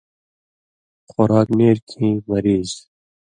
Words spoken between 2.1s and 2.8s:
مریض